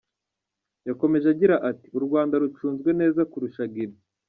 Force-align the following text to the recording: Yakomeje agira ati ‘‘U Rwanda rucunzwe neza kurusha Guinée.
Yakomeje 0.87 1.25
agira 1.33 1.55
ati 1.69 1.87
‘‘U 1.97 1.99
Rwanda 2.05 2.33
rucunzwe 2.41 2.89
neza 2.99 3.21
kurusha 3.31 3.63
Guinée. 3.73 4.01